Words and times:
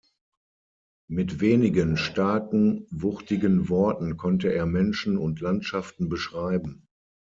Mit 1.07 1.41
wenigen 1.41 1.95
starken, 1.95 2.87
wuchtigen 2.89 3.69
Worten 3.69 4.17
konnte 4.17 4.47
er 4.51 4.65
Menschen 4.65 5.15
und 5.15 5.41
Landschaften 5.41 6.09
beschreiben. 6.09 6.87